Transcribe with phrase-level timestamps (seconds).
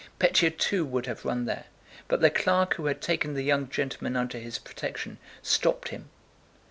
[0.19, 1.65] Pétya too would have run there,
[2.07, 6.09] but the clerk who had taken the young gentleman under his protection stopped him.